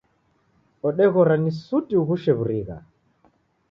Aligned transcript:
Odeghora 0.87 1.35
ni 1.43 1.51
suti 1.63 1.93
ughushe 2.01 2.31
wurigha. 2.37 2.77